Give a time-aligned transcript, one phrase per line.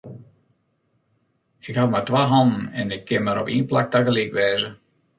[1.67, 4.69] Ik haw mar twa hannen en ik kin mar op ien plak tagelyk wêze.